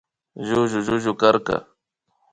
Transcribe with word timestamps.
Llullu 0.47 0.97
llukarka 1.03 1.57